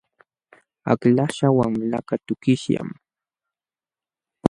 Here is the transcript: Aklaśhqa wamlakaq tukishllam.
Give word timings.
Aklaśhqa 0.91 1.47
wamlakaq 1.57 2.21
tukishllam. 2.27 2.89